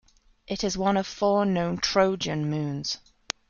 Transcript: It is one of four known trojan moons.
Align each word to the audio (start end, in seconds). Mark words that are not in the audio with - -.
It 0.47 0.63
is 0.63 0.79
one 0.79 0.97
of 0.97 1.05
four 1.05 1.45
known 1.45 1.77
trojan 1.77 2.49
moons. 2.49 2.97